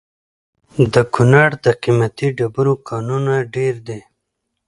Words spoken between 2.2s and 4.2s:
ډبرو کانونه ډیر دي؟